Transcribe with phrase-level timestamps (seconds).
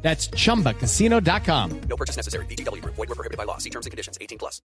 [0.00, 1.80] That's chumbacasino.com.
[1.88, 2.46] No purchase necessary.
[2.46, 2.82] BGW.
[2.84, 3.58] Void were prohibited by law.
[3.58, 4.16] See terms and conditions.
[4.20, 4.62] 18 plus.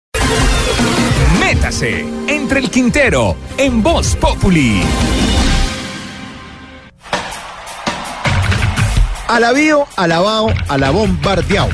[1.41, 4.83] Métase entre el Quintero en Voz Populi.
[9.29, 11.69] Alabío, alabao, alabón, bardeao.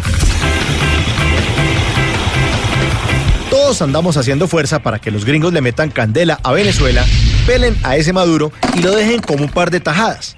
[3.48, 7.06] Todos andamos haciendo fuerza para que los gringos le metan candela a Venezuela,
[7.46, 10.36] pelen a ese Maduro y lo dejen como un par de tajadas.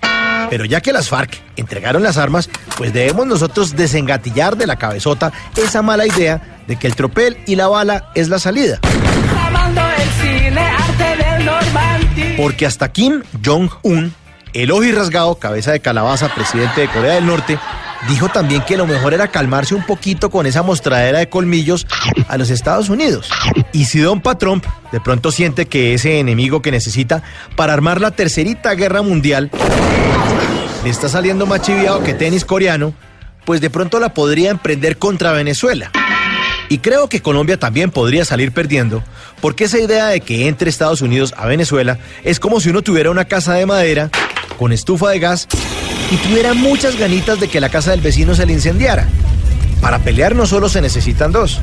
[0.50, 5.32] Pero ya que las FARC entregaron las armas, pues debemos nosotros desengatillar de la cabezota
[5.56, 8.78] esa mala idea de que el tropel y la bala es la salida.
[12.36, 14.14] Porque hasta Kim Jong-un,
[14.52, 17.58] el ojo y rasgado, cabeza de calabaza, presidente de Corea del Norte,
[18.06, 21.86] dijo también que lo mejor era calmarse un poquito con esa mostradera de colmillos
[22.28, 23.28] a los Estados Unidos.
[23.72, 27.22] Y si Don Trump de pronto siente que ese enemigo que necesita
[27.56, 29.50] para armar la tercerita guerra mundial
[30.84, 32.94] le está saliendo más chiviado que tenis coreano,
[33.44, 35.90] pues de pronto la podría emprender contra Venezuela.
[36.68, 39.02] Y creo que Colombia también podría salir perdiendo,
[39.40, 43.10] porque esa idea de que entre Estados Unidos a Venezuela es como si uno tuviera
[43.10, 44.10] una casa de madera
[44.58, 45.48] con estufa de gas
[46.10, 49.06] y tuviera muchas ganitas de que la casa del vecino se le incendiara.
[49.80, 51.60] Para pelear no solo se necesitan dos.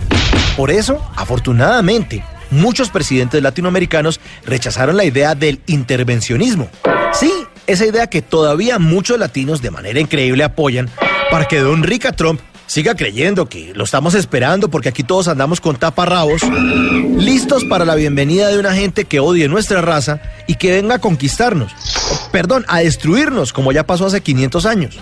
[0.55, 6.69] Por eso, afortunadamente, muchos presidentes latinoamericanos rechazaron la idea del intervencionismo.
[7.11, 7.31] Sí,
[7.67, 10.89] esa idea que todavía muchos latinos de manera increíble apoyan
[11.31, 15.61] para que don Rica Trump siga creyendo que lo estamos esperando porque aquí todos andamos
[15.61, 16.41] con taparrabos,
[17.17, 20.99] listos para la bienvenida de una gente que odie nuestra raza y que venga a
[20.99, 21.71] conquistarnos.
[22.31, 24.99] Perdón, a destruirnos como ya pasó hace 500 años.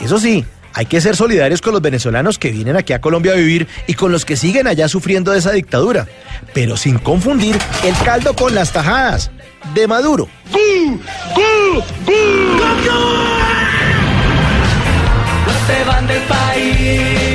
[0.00, 0.44] Eso sí,
[0.74, 3.94] hay que ser solidarios con los venezolanos que vienen aquí a Colombia a vivir y
[3.94, 6.08] con los que siguen allá sufriendo de esa dictadura,
[6.52, 9.30] pero sin confundir el caldo con las tajadas
[9.72, 10.28] de Maduro.
[12.58, 13.33] No
[15.66, 17.33] se van del país.